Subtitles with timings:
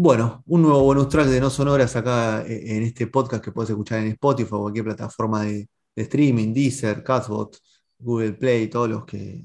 [0.00, 3.70] Bueno, un nuevo bonus track de No Sonoras acá eh, en este podcast que puedes
[3.70, 7.58] escuchar en Spotify o cualquier plataforma de, streaming, Deezer, Castbot,
[7.98, 9.44] Google Play, todos los que,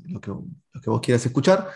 [0.85, 1.69] vos quieras escuchar.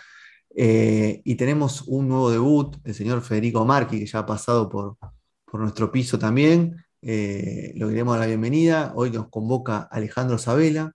[0.56, 4.98] Eh, y tenemos un nuevo debut, el señor Federico Marchi, que ya ha pasado por,
[5.44, 6.76] por nuestro piso también.
[7.02, 8.94] Eh, lo queremos dar la bienvenida.
[8.96, 10.92] Hoy nos convoca Alejandro Sabela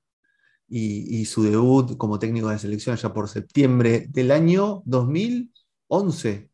[0.68, 6.51] y, su debut como técnico de selección ya por septiembre del año 2011.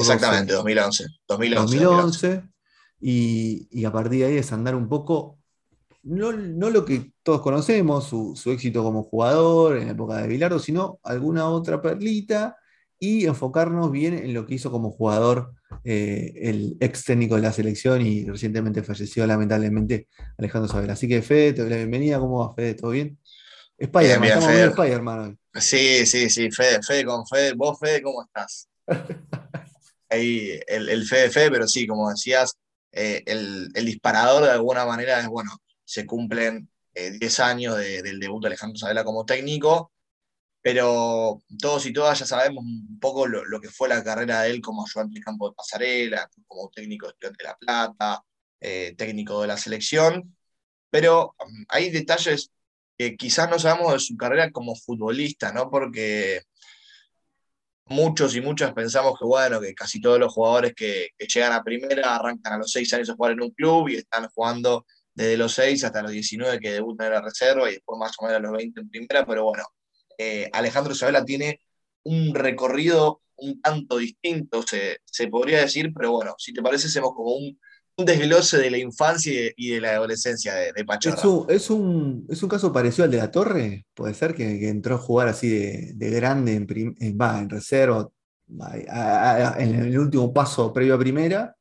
[0.00, 1.06] Exactamente, 2011.
[1.28, 2.42] 2011.
[3.00, 5.38] Y, a partir de ahí es andar un poco,
[6.02, 10.98] no, lo que todos conocemos, su, éxito como jugador en la época de Bilardo, sino
[11.02, 12.56] alguna otra perlita
[12.98, 17.52] y enfocarnos bien en lo que hizo como jugador eh, el ex técnico de la
[17.52, 20.92] selección y recientemente falleció lamentablemente Alejandro Sabela.
[20.92, 22.18] Así que Fede, te doy la bienvenida.
[22.18, 22.74] ¿Cómo va, Fede?
[22.74, 23.18] ¿Todo bien?
[23.78, 25.38] Spider-Man, estamos viendo Spider-Man hoy.
[25.54, 27.54] Sí, sí, sí, Fede, Fede con Fede.
[27.54, 28.68] ¿Vos, Fede, cómo estás?
[30.10, 32.56] ahí el, el fe de fe, pero sí, como decías,
[32.92, 35.50] eh, el, disparador de alguna manera es, bueno,
[35.84, 39.92] se cumplen 10 eh, años del debut de Alejandro Sabela como técnico,
[40.62, 44.60] pero todos y todas ya sabemos un poco lo, que fue la carrera de él
[44.60, 48.24] como ayudante de campo de pasarela, como técnico de La Plata,
[48.60, 50.36] eh, técnico de la selección,
[50.90, 52.50] pero um, hay detalles
[52.98, 55.70] que quizás no sabemos de su carrera como futbolista, ¿no?
[55.70, 56.42] Porque
[57.90, 62.16] muchos y muchas pensamos que, bueno, que casi todos los jugadores que, llegan a primera
[62.16, 65.52] arrancan a los seis años a jugar en un club y están jugando desde los
[65.52, 68.40] seis hasta los 19 que debutan en la reserva y después más o menos a
[68.40, 69.64] los 20 en primera, pero bueno,
[70.16, 71.60] eh, Alejandro Isabela tiene
[72.04, 77.12] un recorrido un tanto distinto, se, se podría decir, pero bueno, si te parece, hacemos
[77.14, 77.58] como un,
[78.00, 80.84] un desglose de la infancia y de la adolescencia de, de
[81.48, 84.98] Es un, es, un, caso parecido al de la Torre, puede ser que, entró a
[84.98, 88.10] jugar así de, grande en, en, reserva,
[88.48, 91.56] en el último paso previo a primera,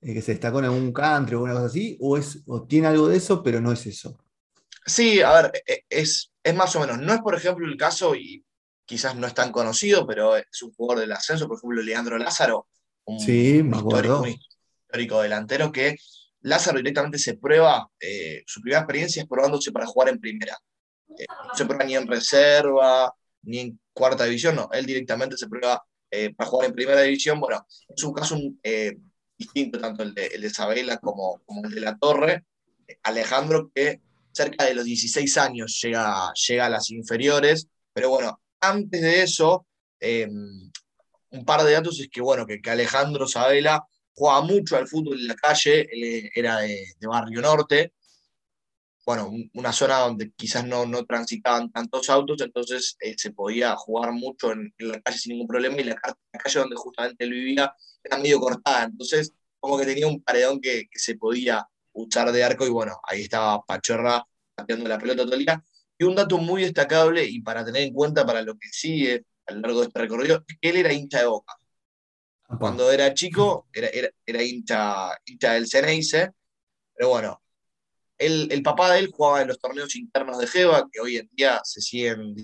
[0.00, 2.86] eh, que se destacó en algún country o una cosa así, o, es, o tiene
[2.86, 4.18] algo de eso, pero no es eso.
[4.86, 6.98] Sí, a ver, e, es, es más o menos.
[6.98, 8.44] No es, por ejemplo, el caso, y
[8.84, 12.68] quizás no es tan conocido, pero es un jugador del ascenso, por ejemplo, Leandro Lázaro.
[13.18, 14.48] sí, me acuerdo histórico
[14.90, 15.96] delantero que
[16.42, 20.56] Lázaro directamente se prueba, eh, su primera experiencia es probándose para jugar en primera.
[21.18, 23.12] Eh, no se prueba ni en reserva,
[23.42, 27.40] ni en cuarta división, no, él directamente se prueba eh, para jugar en primera división.
[27.40, 28.38] Bueno, es un caso
[29.36, 32.44] distinto, tanto el de, el de Sabela como, como, el de la Torre.
[33.02, 34.00] Alejandro, que
[34.32, 39.66] cerca de los 16 años llega, llega a las inferiores, pero bueno, antes de eso,
[40.00, 43.84] un par de datos es que, bueno, que Alejandro Sabela
[44.18, 47.92] jugaba mucho al fútbol en la calle, él era de, Barrio Norte,
[49.06, 54.12] bueno, una zona donde quizás no, no transitaban tantos autos, entonces eh, se podía jugar
[54.12, 58.18] mucho en, la calle sin ningún problema y la, calle donde justamente él vivía era
[58.18, 62.70] medio cortada, entonces como que tenía un paredón que, se podía usar de arco y
[62.70, 64.24] bueno, ahí estaba Pachorra
[64.54, 65.62] pateando la pelota todo día.
[66.00, 69.52] Y un dato muy destacable y para tener en cuenta para lo que sigue a
[69.52, 71.57] lo largo de este recorrido, que él era hincha de boca.
[72.56, 73.88] Cuando era chico, era,
[74.24, 76.30] era, hincha, hincha, del Ceneice,
[76.94, 77.42] pero bueno,
[78.16, 81.28] el, el, papá de él jugaba en los torneos internos de Jeva, que hoy en
[81.32, 82.34] día se siguen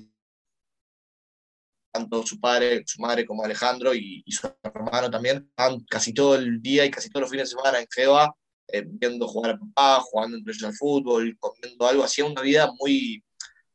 [1.94, 6.60] tanto su padre, su madre como Alejandro y, su hermano también, estaban casi todo el
[6.60, 8.34] día y casi todos los fines de semana en Jeva,
[8.66, 12.72] eh, viendo jugar a papá, jugando entre ellos al fútbol, comiendo algo, hacía una vida
[12.80, 13.22] muy,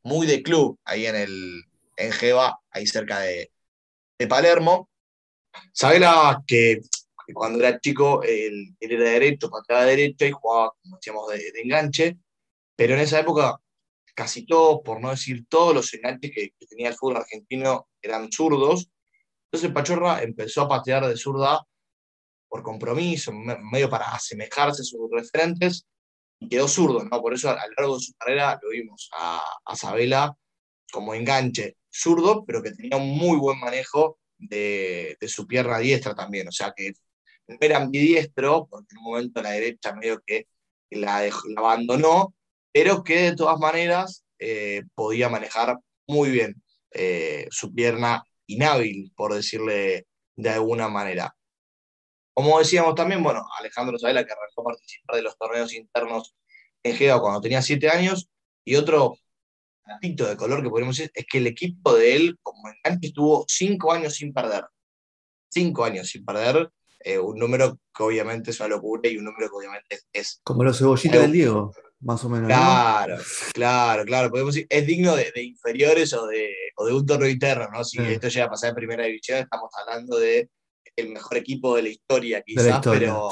[0.04, 1.64] muy de club ahí en, el,
[1.96, 3.52] en Jeva, ahí cerca de,
[4.18, 4.89] de Palermo.
[5.74, 6.82] Sabela que,
[7.34, 12.18] cuando era chico él, era derecho, pateaba derecha y jugaba, como decíamos, de, enganche,
[12.76, 13.60] pero en esa época
[14.16, 18.90] casi todos, por no decir todos los enganches que, tenía el fútbol argentino eran zurdos.
[19.46, 21.66] Entonces Pachorra empezó a patear de zurda
[22.50, 25.86] por compromiso, medio para asemejarse a sus referentes,
[26.40, 27.22] y quedó zurdo, ¿no?
[27.22, 30.36] Por eso a, lo largo de su carrera lo vimos a, a Sabela
[30.92, 36.48] como enganche zurdo, pero que tenía un muy buen manejo de, su pierna diestra también,
[36.48, 36.94] o sea que
[37.48, 40.48] no era ambidiestro, porque en un momento la derecha medio que
[40.92, 42.34] la, abandonó,
[42.72, 45.78] pero que de todas maneras eh, podía manejar
[46.08, 46.62] muy bien
[46.92, 51.36] eh, su pierna inhábil, por decirle de alguna manera.
[52.34, 56.36] Como decíamos también, bueno, Alejandro Sabela que arrancó a participar de los torneos internos
[56.84, 58.30] en GEA cuando tenía siete años,
[58.64, 59.16] y otro
[60.00, 63.46] pito de color que podemos decir es que el equipo de él, como enganche, estuvo
[63.48, 64.66] cinco años sin perder.
[65.50, 66.70] Cinco años sin perder.
[67.02, 70.42] Eh, un número que obviamente es una locura y un número que obviamente es.
[70.44, 72.48] como los cebollitos del Diego, más o menos.
[72.48, 73.18] Claro,
[73.54, 74.30] claro, claro.
[74.30, 77.84] Podemos decir, es digno de, inferiores o de, o de un torneo interno, ¿no?
[77.86, 80.50] Si esto llega a pasar en primera división, estamos hablando de
[80.98, 83.32] el mejor equipo de la historia, quizás, pero,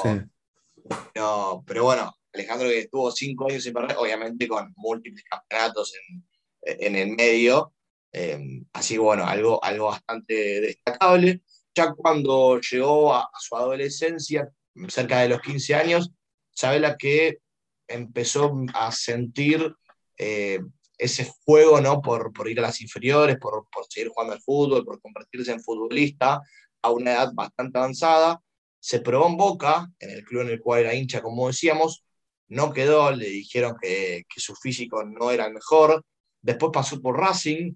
[1.66, 6.24] pero, bueno, Alejandro que estuvo cinco años sin perder, obviamente con múltiples campeonatos en,
[6.68, 7.72] el medio,
[8.12, 11.42] eh, así bueno, algo, algo bastante destacable.
[11.74, 14.50] Ya cuando llegó a, su adolescencia,
[14.88, 16.10] cerca de los 15 años,
[16.50, 17.38] Sabela que
[17.86, 19.74] empezó a sentir
[20.16, 20.60] eh,
[20.98, 22.02] ese juego ¿no?
[22.02, 25.62] Por, por, ir a las inferiores, por, por, seguir jugando al fútbol, por convertirse en
[25.62, 26.42] futbolista
[26.82, 28.42] a una edad bastante avanzada.
[28.80, 32.04] Se probó en Boca, en el club en el cual era hincha, como decíamos,
[32.48, 36.04] no quedó, le dijeron que, que su físico no era el mejor.
[36.48, 37.74] Después pasó por Racing,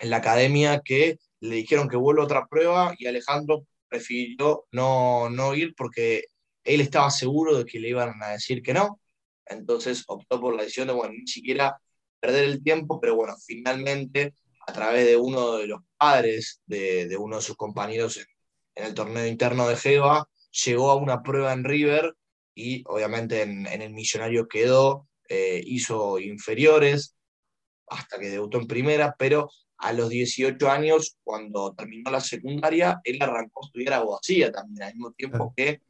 [0.00, 5.54] en la academia, que le dijeron que vuelva otra prueba y Alejandro prefirió no, no
[5.54, 6.24] ir porque
[6.64, 9.00] él estaba seguro de que le iban a decir que no.
[9.46, 11.80] Entonces optó por la decisión de, bueno, ni siquiera
[12.18, 14.34] perder el tiempo, pero bueno, finalmente
[14.66, 19.24] a través de uno de los padres de, uno de sus compañeros en, el torneo
[19.24, 20.28] interno de Geva,
[20.64, 22.16] llegó a una prueba en River
[22.56, 27.14] y obviamente en, el Millonario quedó, eh, hizo inferiores
[27.88, 33.20] hasta que debutó en primera, pero a los 18 años, cuando terminó la secundaria, él
[33.20, 35.82] arrancó a estudiar abogacía también, al mismo tiempo que,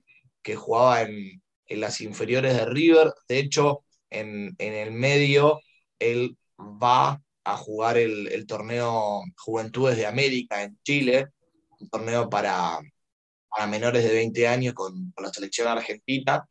[0.43, 3.13] que jugaba en, en las inferiores de River.
[3.29, 5.61] De hecho, en, en el medio
[5.99, 11.29] él va a jugar el, torneo Juventudes de América en Chile,
[11.81, 12.81] un torneo para,
[13.49, 16.47] para menores de 20 años con, la selección argentina.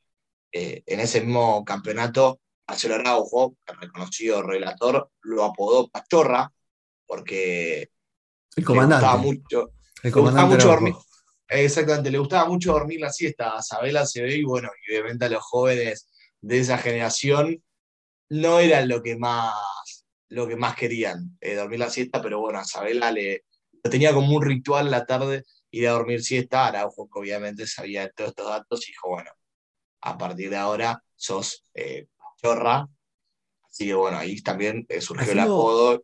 [0.51, 6.51] Eh, en ese mismo campeonato, Marcelo Araujo, el reconocido relator, lo apodó Pachorra,
[7.05, 7.89] porque
[8.55, 9.05] el comandante.
[9.05, 9.71] le gustaba mucho,
[10.03, 10.95] el comandante mucho dormir.
[11.49, 15.25] Exactamente, le gustaba mucho dormir la siesta a Sabela se ve y bueno, y obviamente
[15.25, 16.07] a los jóvenes
[16.41, 17.63] de esa generación
[18.29, 19.53] no era lo que más,
[20.29, 23.45] lo que más querían, eh, dormir la siesta, pero bueno, a Sabela le,
[23.83, 26.67] lo tenía como un ritual la tarde ir a dormir siesta.
[26.67, 29.31] Araujo, obviamente, sabía todos estos datos y dijo, bueno,
[30.01, 32.07] a partir de ahora sos eh,
[32.43, 32.87] chorra.
[33.69, 36.03] Así que bueno, ahí también eh, surgió el apodo.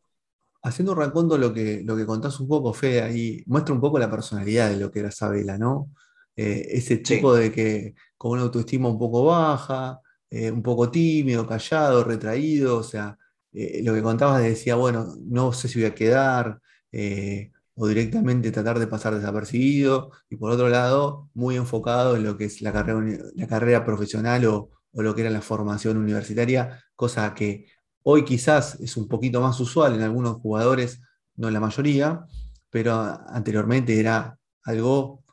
[0.61, 3.97] Haciendo un raconto lo que, lo que contás un poco, Fede, ahí muestra un poco
[3.97, 5.89] la personalidad de lo que era Sabela, ¿no?
[6.35, 9.99] ese tipo de que con una autoestima un poco baja,
[10.29, 13.17] eh, un poco tímido, callado, retraído, o sea,
[13.51, 18.51] eh, lo que contabas decía, bueno, no sé si voy a quedar, eh, o directamente
[18.51, 22.71] tratar de pasar desapercibido, y por otro lado, muy enfocado en lo que es la
[22.71, 23.01] carrera,
[23.35, 27.67] la carrera profesional o, lo que era la formación universitaria, cosa que
[28.03, 31.01] hoy quizás es un poquito más usual en algunos jugadores,
[31.35, 32.25] no en la mayoría,
[32.69, 32.93] pero
[33.27, 35.23] anteriormente era algo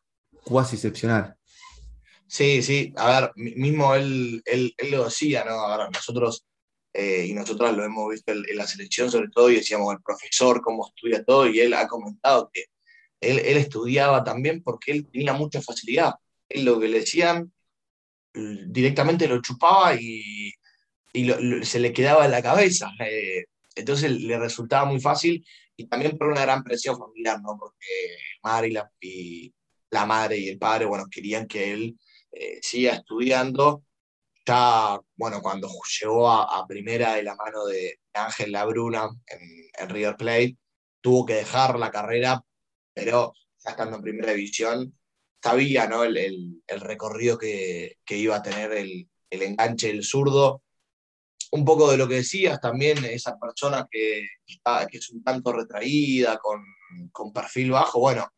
[0.45, 1.37] cuasi excepcional.
[2.29, 5.61] Sí, sí, a ver, mismo él, él, lo decía, ¿no?
[5.61, 6.45] A ver, nosotros
[6.93, 10.63] eh, y nosotros lo hemos visto en, la selección sobre todo y decíamos el profesor
[10.63, 12.65] cómo estudia todo y él ha comentado que
[13.21, 16.15] él, estudiaba también porque él tenía mucha facilidad.
[16.49, 17.53] Él lo que le decían
[18.37, 20.53] directamente lo chupaba y,
[21.63, 22.91] se le quedaba en la cabeza.
[23.01, 27.57] Eh, entonces le resultaba muy fácil y también por una gran presión familiar, ¿no?
[27.59, 29.55] Porque madre y la, y
[29.91, 31.99] la madre y el padre, bueno, querían que él
[32.33, 33.83] eh, siga estudiando.
[34.47, 35.69] Ya, bueno, cuando
[36.01, 40.57] llegó a, primera de la mano de Ángel Labruna en, en, River Plate,
[41.01, 42.45] tuvo que dejar la carrera,
[42.95, 43.33] pero
[43.65, 44.95] ya estando en primera división,
[45.43, 46.05] sabía ¿no?
[46.05, 46.17] el,
[46.67, 50.63] el, recorrido que, que, iba a tener el, el enganche del zurdo.
[51.53, 55.53] Un poco de lo que decías también, esa persona que, está, que es un tanto
[55.53, 56.65] retraída, con,
[57.13, 58.29] con perfil bajo, bueno,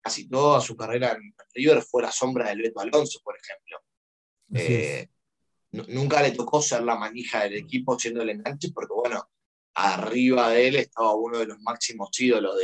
[0.00, 3.78] casi toda su carrera en River fue la sombra del Beto Alonso, por ejemplo.
[4.54, 5.08] Eh,
[5.70, 9.30] nunca le tocó ser la manija del equipo siendo el enganche, porque bueno,
[9.74, 12.56] arriba de él estaba uno de los máximos ídolos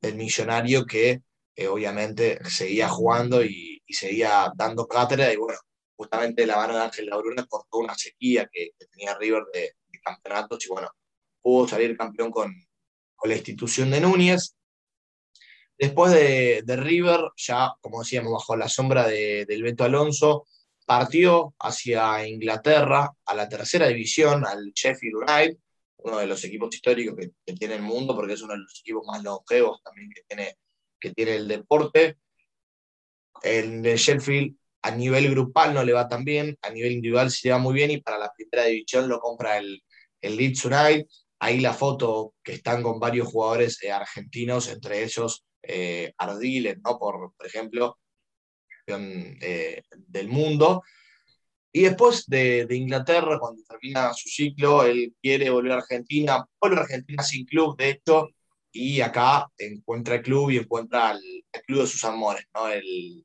[0.00, 1.22] del millonario que
[1.58, 5.58] eh, obviamente seguía jugando y, seguía dando cátedra y bueno,
[5.96, 9.72] justamente la mano de Ángel Labruna cortó una sequía que, tenía River de,
[10.04, 10.88] campeonatos y bueno,
[11.42, 12.54] pudo salir campeón con,
[13.16, 14.54] con la institución de Núñez.
[15.76, 20.46] Después de, River, ya como decíamos, bajo la sombra de, del Beto Alonso,
[20.86, 25.56] partió hacia Inglaterra, a la tercera división, al Sheffield United,
[25.96, 29.04] uno de los equipos históricos que, tiene el mundo, porque es uno de los equipos
[29.08, 30.56] más longevos también que tiene,
[31.00, 32.18] que tiene el deporte.
[33.42, 37.48] En el Sheffield a nivel grupal no le va tan bien, a nivel individual sí
[37.48, 39.82] le va muy bien y para la primera división lo compra el,
[40.20, 41.06] el Leeds United.
[41.40, 46.98] Ahí la foto que están con varios jugadores eh, argentinos, entre ellos eh, Ardiles, ¿no?
[46.98, 47.98] por, por ejemplo,
[48.86, 50.82] eh, del mundo.
[51.72, 56.80] Y después de, Inglaterra, cuando termina su ciclo, él quiere volver a Argentina, vuelve a
[56.80, 58.30] Argentina sin club, de hecho,
[58.72, 62.68] y acá encuentra el club y encuentra el, club de sus amores, ¿no?
[62.68, 63.24] El,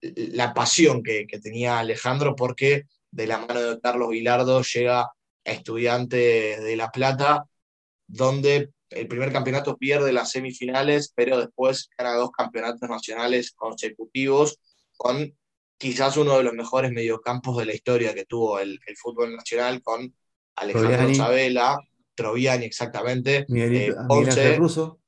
[0.00, 5.10] la pasión que, que, tenía Alejandro porque de la mano de Carlos Vilardo llega a
[5.44, 7.44] Estudiantes de La Plata,
[8.06, 14.58] donde el primer campeonato pierde las semifinales, pero después gana dos campeonatos nacionales consecutivos
[14.96, 15.36] con
[15.78, 19.82] quizás uno de los mejores mediocampos de la historia que tuvo el, el fútbol nacional
[19.82, 20.14] con
[20.56, 21.78] Alejandro Chabela,
[22.16, 23.94] Troviani exactamente, Miguel,
[24.36, 25.00] eh, Russo.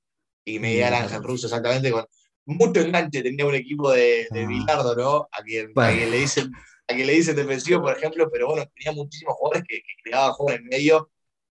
[0.45, 2.07] Y Miguel Ángel Russo exactamente, con
[2.45, 4.95] mucho enganche tenía un equipo de, de ah.
[4.97, 5.29] ¿no?
[5.31, 6.51] A quien, le dicen
[6.89, 10.35] a quien le dicen defensivo, por ejemplo, pero bueno, tenía muchísimos jugadores que, que creaban
[10.49, 11.11] en medio.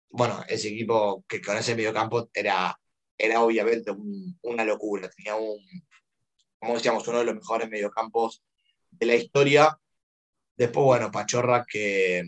[0.08, 2.78] Bueno, ese equipo que con ese mediocampo era,
[3.18, 3.92] era obviamente
[4.42, 5.10] una locura.
[5.10, 5.58] Tenía un,
[6.58, 8.42] como decíamos, uno de los mejores mediocampos
[8.90, 9.78] de la historia.
[10.56, 12.22] Después, bueno, Pachorra que,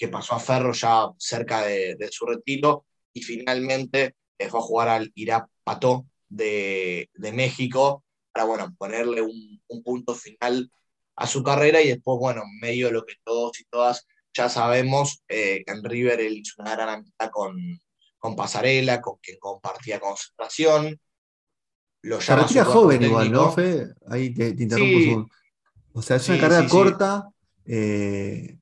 [0.00, 4.16] que pasó a Ferro ya cerca de, su retiro y finalmente
[4.48, 8.02] fue a jugar al Irapato de, de México
[8.32, 10.72] para, bueno, ponerle un, un, punto final
[11.16, 15.22] a su carrera y después, bueno, medio de lo que todos y todas ya sabemos,
[15.28, 17.58] eh, que en River él hizo una gran amistad con,
[18.18, 20.98] con Pasarela, con quien compartía concentración.
[22.00, 23.54] Lo Se retira joven igual, ¿no,
[24.08, 25.28] Ahí te, interrumpo.
[25.92, 27.28] O sea, es una carrera corta,
[27.66, 28.59] eh,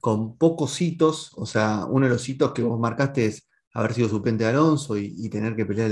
[0.00, 1.32] con pocos hitos.
[1.36, 4.96] O sea, uno de los hitos que vos marcaste es haber sido suplente de Alonso
[4.96, 5.90] y, tener que pelear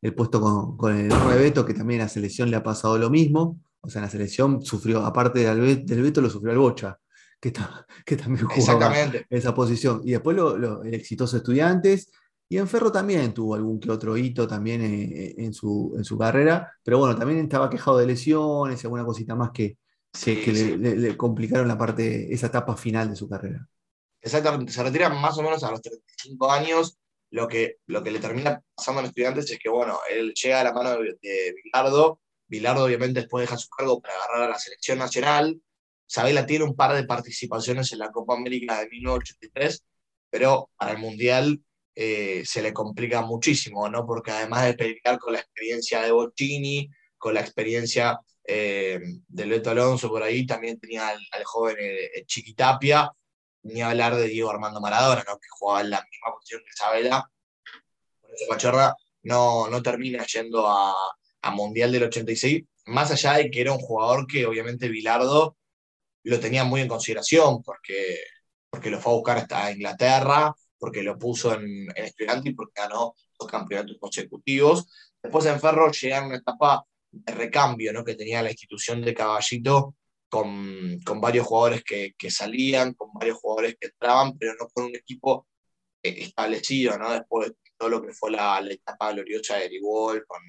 [0.00, 3.10] el, puesto con, con el Beto, que también a la selección le ha pasado lo
[3.10, 3.60] mismo.
[3.80, 6.98] O sea, en la selección sufrió, aparte del, del Beto, lo sufrió el Bocha,
[7.40, 7.52] que,
[8.06, 8.94] que también jugaba
[9.28, 10.00] esa posición.
[10.04, 12.10] Y después lo, el exitoso Estudiantes.
[12.48, 16.18] Y en Ferro también tuvo algún que otro hito también eh, en, su, en su
[16.18, 19.78] carrera, pero bueno, también estaba quejado de lesiones y alguna cosita más que,
[20.12, 23.66] que, Le, complicaron la parte, esa etapa final de su carrera.
[24.20, 26.96] Exactamente, se retira más o menos a los 35 años.
[27.32, 30.60] Lo que, lo que le termina pasando a los estudiantes es que, bueno, él llega
[30.60, 32.20] a la mano de, de Bilardo.
[32.48, 35.60] Bilardo, obviamente, después deja su cargo para agarrar a la selección nacional.
[36.06, 39.84] Sabela tiene un par de participaciones en la Copa América de 1983,
[40.28, 41.62] pero para el Mundial
[41.94, 44.04] eh, se le complica muchísimo, ¿no?
[44.04, 49.70] Porque además de pelear con la experiencia de Bocini, con la experiencia eh, de Leto
[49.70, 53.10] Alonso por ahí, también tenía al, joven eh, Chiquitapia,
[53.62, 55.38] ni hablar de Diego Armando Maradona, ¿no?
[55.38, 57.30] que jugaba en la misma posición que Sabela.
[58.20, 60.94] Por eso Pachorra no, no termina yendo a,
[61.42, 65.56] a, Mundial del 86, más allá de que era un jugador que obviamente Bilardo
[66.24, 68.18] lo tenía muy en consideración, porque,
[68.70, 72.80] porque lo fue a buscar hasta Inglaterra, porque lo puso en, en estudiante y porque
[72.80, 74.86] ganó dos campeonatos consecutivos.
[75.22, 76.84] Después en Ferro llega en una etapa
[77.26, 78.04] recambio ¿no?
[78.04, 79.96] que tenía la institución de Caballito
[80.28, 84.84] con, con varios jugadores que, que, salían, con varios jugadores que entraban, pero no con
[84.84, 85.48] un equipo
[86.02, 87.12] eh, establecido, ¿no?
[87.12, 90.40] después de todo lo que fue la, etapa gloriosa de Erigol, con,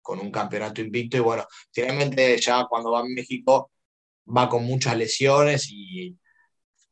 [0.00, 1.16] con un campeonato invicto.
[1.18, 3.70] Y bueno, finalmente ya cuando va a México
[4.26, 6.16] va con muchas lesiones y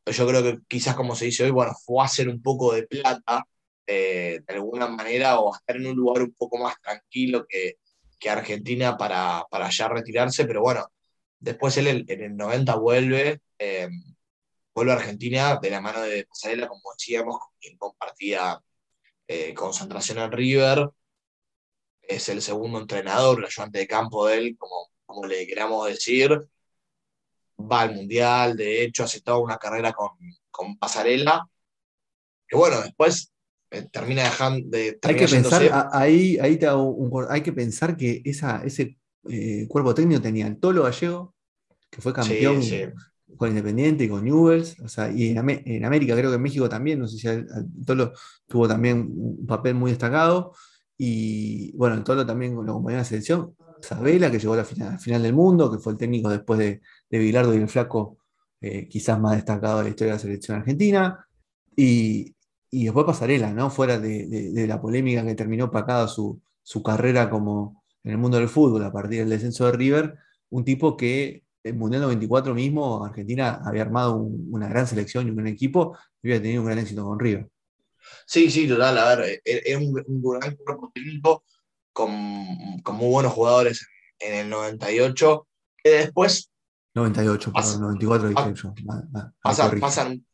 [0.07, 2.87] yo creo que quizás como se dice hoy, bueno, fue a hacer un poco de
[2.87, 3.45] plata
[3.87, 7.79] eh, de alguna manera o a estar en un lugar un poco más tranquilo que,
[8.19, 10.87] que Argentina para, para ya retirarse, pero bueno,
[11.39, 13.89] después él en el 90 vuelve, eh,
[14.75, 18.61] vuelve a Argentina de la mano de Pasarela, como decíamos, quien compartía
[19.29, 20.91] eh, concentración en River,
[22.03, 26.31] es el segundo entrenador, el ayudante de campo de él, como, como le queramos decir,
[27.59, 30.11] va al Mundial, de hecho hace toda una carrera con,
[30.51, 31.49] con Pasarela,
[32.49, 33.33] que bueno, después
[33.91, 34.99] termina dejando de...
[35.03, 36.67] hay que pensar, ahí, ahí te
[37.29, 38.97] hay que pensar que esa, ese
[39.29, 41.35] eh, cuerpo técnico tenía el Tolo Gallego,
[41.91, 42.61] que fue campeón
[43.37, 46.99] con Independiente y con Newells, o sea, y en, América, creo que en México también,
[47.01, 47.47] no sé si el,
[47.85, 48.13] Tolo
[48.47, 50.53] tuvo también un papel muy destacado,
[50.97, 54.65] y bueno, el Tolo también lo acompañó en la selección, Sabela, que llegó a la
[54.65, 56.81] final, final, del mundo, que fue el técnico después de,
[57.11, 58.19] de Bilardo y el Flaco,
[58.61, 61.27] eh, quizás más destacado de la historia de la selección argentina,
[61.77, 62.35] y,
[62.75, 63.71] y después Pasarela, ¿no?
[63.71, 68.49] Fuera de, la polémica que terminó pacada su, su carrera como en el mundo del
[68.49, 70.17] fútbol a partir del descenso de River,
[70.51, 75.37] un tipo que en Mundial 94 mismo Argentina había armado una gran selección y un
[75.37, 77.49] gran equipo y había tenido un gran éxito con River.
[78.27, 78.99] Sí, sí, total.
[78.99, 81.45] A ver, es un, gran cuerpo técnico
[81.93, 83.87] con, con, muy buenos jugadores
[84.19, 85.47] en el 98,
[85.83, 86.51] que después...
[86.95, 88.75] 98, perdón, 94 dije yo.
[89.81, 90.27] pasan,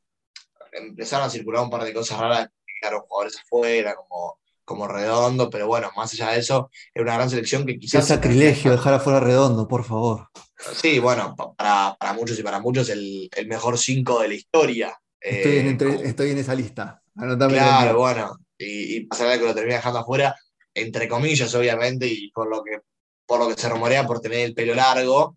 [0.72, 2.48] empezaron a circular un par de cosas raras,
[2.80, 7.30] quedaron jugadores afuera, como, como Redondo, pero bueno, más allá de eso, es una gran
[7.30, 8.04] selección que quizás...
[8.04, 10.28] Qué sacrilegio dejar afuera Redondo, por favor.
[10.74, 15.00] Sí, bueno, para, para muchos y para muchos el, el mejor 5 de la historia.
[15.20, 17.02] Estoy, en, eh, estoy en esa lista.
[17.14, 20.34] claro, bueno, y, y pasará que lo termina dejando afuera.
[20.74, 22.78] entre comillas, obviamente, y por lo que,
[23.26, 25.36] por lo que se rumorea por tener el pelo largo.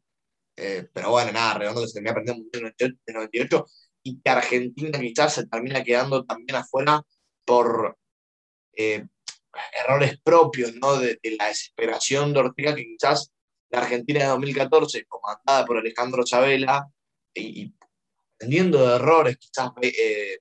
[0.56, 3.66] Eh, pero bueno, nada, Redondo que se termina perdiendo en el 98
[4.04, 7.02] y que Argentina quizás se termina quedando también afuera
[7.46, 7.98] por
[8.76, 9.06] eh,
[9.84, 10.98] errores propios ¿no?
[10.98, 13.32] de, la desesperación de Ortega, que quizás
[13.70, 16.88] la Argentina de 2014, comandada por Alejandro Chabela,
[17.34, 17.74] y,
[18.36, 20.40] aprendiendo de errores, quizás eh,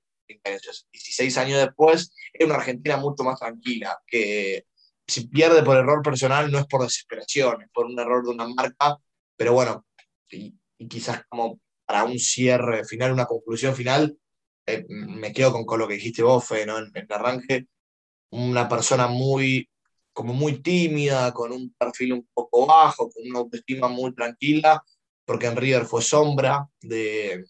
[0.91, 4.65] 16 años después, es una Argentina mucho más tranquila, que
[5.07, 8.47] si pierde por error personal no es por desesperación, es por un error de una
[8.47, 8.97] marca,
[9.35, 9.85] pero bueno,
[10.29, 10.57] y,
[10.89, 11.59] quizás como
[11.93, 14.17] para un cierre final, una conclusión final,
[14.65, 16.79] eh, me quedo con, lo que dijiste vos, ¿no?
[16.79, 17.67] en, el arranque,
[18.31, 19.69] una persona muy,
[20.11, 24.83] como muy tímida, con un perfil un poco bajo, con una autoestima muy tranquila,
[25.23, 27.45] porque en River fue sombra de,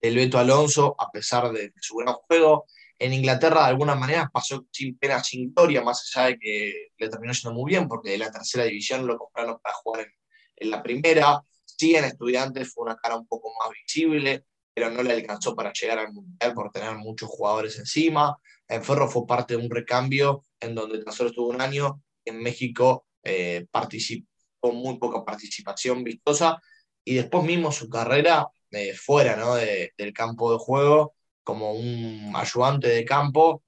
[0.00, 2.66] el Beto Alonso, a pesar de, su gran juego.
[3.00, 7.08] En Inglaterra, de alguna manera, pasó sin pena, sin gloria, más allá de que le
[7.08, 10.06] terminó yendo muy bien, porque de la tercera división lo compraron para jugar
[10.54, 11.42] en, la primera.
[11.80, 14.44] Sí, en Estudiantes fue una cara un poco más visible,
[14.74, 18.36] pero no le alcanzó para llegar al Mundial por tener muchos jugadores encima.
[18.68, 22.02] En Ferro fue parte de un recambio en donde tan solo estuvo un año.
[22.26, 24.28] En México eh, participó
[24.60, 26.60] con muy poca participación vistosa
[27.02, 28.46] y después mismo su carrera
[28.94, 29.54] fuera ¿no?
[29.54, 33.62] del campo de juego como un ayudante de campo,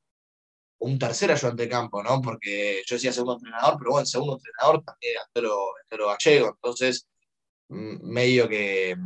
[0.81, 2.21] un tercer ayudante de campo, ¿no?
[2.21, 7.07] Porque yo decía segundo entrenador, pero bueno, segundo entrenador también era Gallego, entonces
[7.73, 8.97] medio que,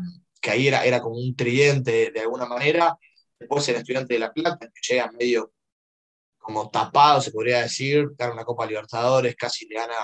[0.40, 2.96] que, ahí era, era como un tridente de alguna manera.
[3.38, 5.52] Después el estudiante de La Plata, que llega medio
[6.38, 9.94] como tapado, se podría decir, gana una Copa Libertadores, casi le gana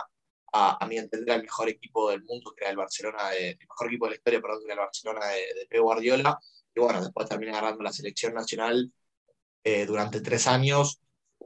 [0.53, 3.87] a, mi entender, el mejor equipo del mundo, que era el Barcelona, de, el mejor
[3.87, 6.39] equipo de la historia, perdón, que era el Barcelona de, de Pep Guardiola.
[6.75, 8.93] Y bueno, después termina agarrando la selección nacional
[9.65, 11.01] eh, durante tres años,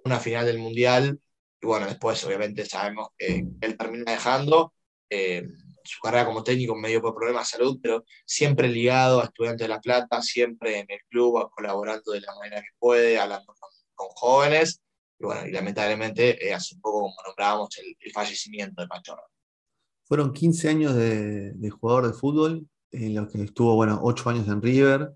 [0.05, 1.21] una final del Mundial.
[1.61, 4.73] Y bueno, después obviamente sabemos que él termina dejando.
[5.11, 5.47] Eh,
[5.87, 9.69] su carrera como técnico medio por problemas de salud, pero siempre ligado a Estudiantes de
[9.69, 13.55] La Plata, siempre en el club, colaborando de la manera que puede, hablando
[13.95, 14.81] con jóvenes
[15.19, 19.23] y bueno, y lamentablemente eh, hace un poco como nombrábamos el, fallecimiento de Pachorra.
[20.05, 24.63] Fueron 15 años de, jugador de fútbol, en los que estuvo, bueno, 8 años en
[24.63, 25.13] River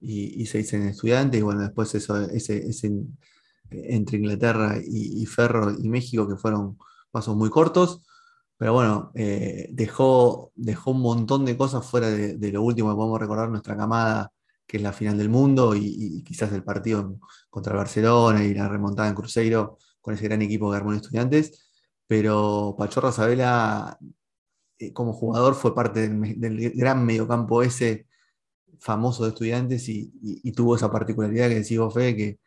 [0.00, 2.90] y, y 6 en Estudiantes, y bueno, después eso, ese, ese
[3.70, 6.78] entre Inglaterra y, Ferro y México, que fueron
[7.10, 8.02] pasos muy cortos,
[8.56, 12.96] pero bueno, eh, dejó, dejó un montón de cosas fuera de, de, lo último que
[12.96, 14.32] podemos recordar nuestra camada
[14.66, 17.18] que es la final del mundo y, quizás el partido
[17.50, 21.70] contra el Barcelona y la remontada en Cruzeiro con ese gran equipo de armó Estudiantes,
[22.06, 23.98] pero Pachorra Sabela
[24.78, 28.06] eh, como jugador fue parte del, gran mediocampo ese
[28.80, 32.38] famoso de Estudiantes y, tuvo esa particularidad que decís vos, que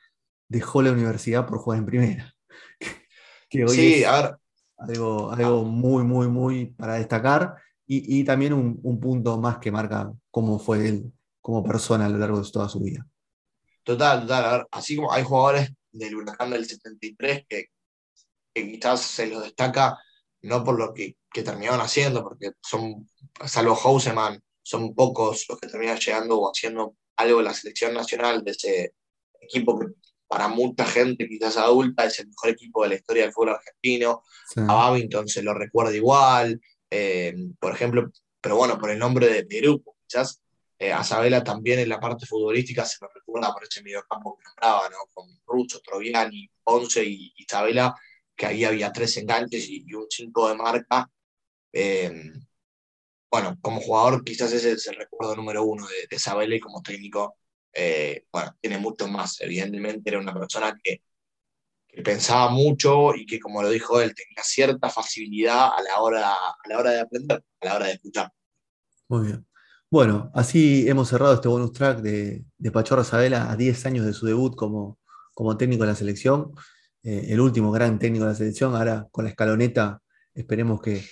[0.48, 2.36] dejó la universidad por jugar en primera.
[3.50, 4.08] que hoy sí, es
[4.78, 7.56] algo, algo muy, muy, muy para destacar
[7.90, 12.18] y, también un, un, punto más que marca cómo fue él como persona a lo
[12.18, 13.08] largo de toda su vida.
[13.84, 14.52] Total, total.
[14.52, 17.68] Ver, así como hay jugadores del Huracán del 73 que,
[18.54, 19.98] quizás se los destaca
[20.42, 23.10] no por lo que, que terminaron haciendo, porque son,
[23.46, 28.44] salvo Houseman, son pocos los que terminan llegando o haciendo algo en la selección nacional
[28.44, 28.94] de ese
[29.40, 29.88] equipo que
[30.28, 34.24] para mucha gente, quizás adulta, es el mejor equipo de la historia del fútbol argentino.
[34.58, 38.12] A Babington se lo recuerda igual, eh, por ejemplo,
[38.42, 40.42] pero bueno, por el nombre de Perú, quizás
[40.80, 44.44] eh, a Sabela también en la parte futbolística se me recuerda por ese mediocampo que
[44.44, 44.98] nombraba, ¿no?
[45.13, 47.96] con Russo, Troviani, Ponce y Isabela,
[48.36, 51.10] que ahí había tres enganches y, un cinco de marca.
[51.74, 52.32] Eh,
[53.32, 56.82] bueno, como jugador quizás ese es el recuerdo número uno de, de Sabela y como
[56.82, 57.38] técnico,
[57.78, 59.40] eh, bueno, tiene mucho más.
[59.42, 61.02] Evidentemente era una persona que,
[61.88, 66.34] que, pensaba mucho y que, como lo dijo él, tenía cierta facilidad a la hora,
[66.34, 68.32] a la hora de aprender, a la hora de escuchar.
[69.08, 69.46] Muy bien.
[69.90, 74.13] Bueno, así hemos cerrado este bonus track de, de Pachorra Sabela a 10 años de
[74.13, 75.00] su debut como,
[75.34, 76.52] como técnico de la selección,
[77.04, 80.02] eh, el último gran técnico de la selección, ahora con la escaloneta
[80.34, 81.06] esperemos que,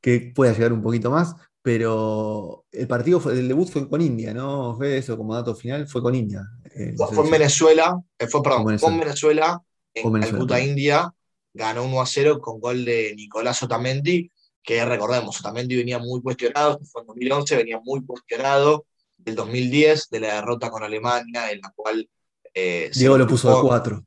[0.00, 4.34] que, pueda llegar un poquito más, pero el partido fue, el debut fue con India,
[4.34, 4.76] ¿no?
[4.76, 6.42] Fue eso como dato final, fue con India.
[6.74, 8.86] Eh, fue en Venezuela, eh, fue, perdón, Venezuela.
[8.86, 9.62] fue en Venezuela,
[9.94, 11.10] en Calcuta, India,
[11.54, 14.30] ganó 1 a 0 con gol de Nicolás Otamendi,
[14.62, 18.84] que recordemos, también venía muy cuestionado, fue en 2011, venía muy cuestionado,
[19.16, 22.06] del 2010, de la derrota con Alemania, en la cual...
[22.52, 24.04] Eh, Diego lo puso de cuatro.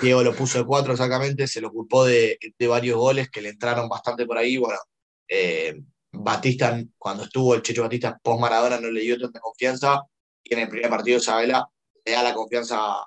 [0.00, 3.48] Diego lo puso de cuatro exactamente, se lo culpó de, de, varios goles que le
[3.48, 4.58] entraron bastante por ahí.
[4.58, 4.78] Bueno,
[5.26, 5.82] eh,
[6.22, 10.02] Batista, cuando estuvo el Checho Batista post Maradona, no le dio tanta confianza.
[10.42, 11.68] Y en el primer partido, Isabela
[12.04, 13.06] le da la confianza a,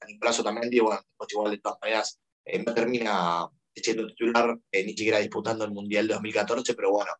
[0.00, 0.78] a Nicolás Otamendi.
[0.78, 5.64] Y bueno, igual de todas maneras eh, no termina siendo titular, eh, ni siquiera disputando
[5.64, 7.10] el Mundial 2014, pero bueno,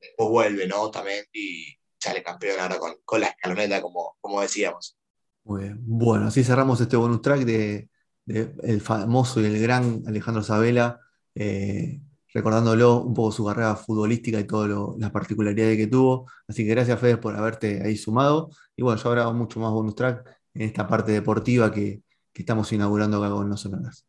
[0.00, 0.90] después vuelve, ¿no?
[0.90, 1.66] También y
[1.98, 4.96] sale campeón ahora con, la escaloneta, como, decíamos.
[5.44, 5.78] Muy bien.
[5.80, 7.88] Bueno, así cerramos este bonus track de,
[8.24, 11.00] de el famoso y el gran Alejandro Sabela,
[11.34, 12.00] eh,
[12.32, 16.30] recordándolo un poco su carrera futbolística y todas las particularidades que tuvo.
[16.48, 18.50] Así que gracias, Fede, por haberte ahí sumado.
[18.76, 22.72] Y bueno, yo habrá mucho más bonus track en esta parte deportiva que, que estamos
[22.72, 24.06] inaugurando acá con los sonoras.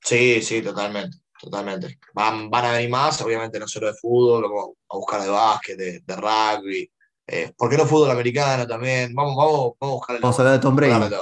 [0.00, 1.98] Sí, sí, totalmente, totalmente.
[2.14, 5.76] Van, van a venir más, obviamente no solo de fútbol, vamos a buscar de básquet,
[5.76, 6.90] de, de rugby,
[7.30, 9.14] eh, ¿Por qué no fútbol americano también?
[9.14, 10.20] Vamos, vamos, vamos a buscar.
[10.20, 11.14] Vamos a hablar de Tom Brady.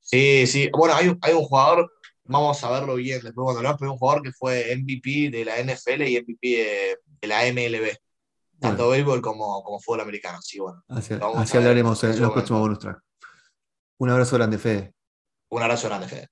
[0.00, 0.68] Sí, sí.
[0.76, 1.90] Bueno, hay, hay, un jugador,
[2.24, 5.58] vamos a verlo bien después cuando hablamos, pero un jugador que fue MVP de la
[5.58, 7.96] NFL y MVP de, de la MLB.
[8.60, 10.40] Tanto béisbol como, como fútbol americano.
[10.40, 10.84] Sí, bueno.
[10.88, 13.00] Así, así hablaremos en los próximos bonus track.
[13.98, 14.94] Un abrazo grande, Fede.
[15.48, 16.28] Un abrazo grande, Fede.